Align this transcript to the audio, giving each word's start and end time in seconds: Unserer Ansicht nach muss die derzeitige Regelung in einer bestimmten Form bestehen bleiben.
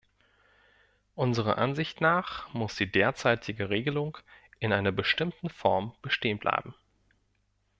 Unserer 1.13 1.59
Ansicht 1.59 2.01
nach 2.01 2.51
muss 2.55 2.73
die 2.75 2.91
derzeitige 2.91 3.69
Regelung 3.69 4.17
in 4.57 4.73
einer 4.73 4.91
bestimmten 4.91 5.47
Form 5.51 5.93
bestehen 6.01 6.39
bleiben. 6.39 6.73